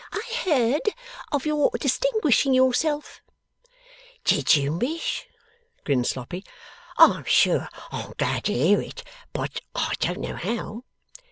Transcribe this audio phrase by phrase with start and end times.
[0.11, 0.81] I heard
[1.31, 3.21] of your distinguishing yourself.'
[4.23, 5.25] 'Did you, Miss?'
[5.83, 6.43] grinned Sloppy.
[6.97, 10.85] 'I am sure I am glad to hear it, but I don't know how.